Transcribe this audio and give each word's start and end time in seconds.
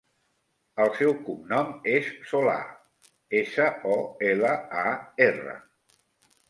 El 0.85 0.87
seu 0.99 1.11
cognom 1.27 1.69
és 1.97 2.09
Solar: 2.31 2.57
essa, 3.43 3.69
o, 3.93 4.01
ela, 4.33 4.57
a, 4.85 4.87
erra. 5.33 5.57